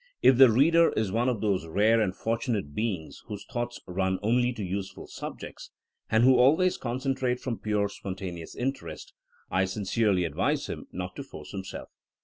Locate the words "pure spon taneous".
7.59-8.55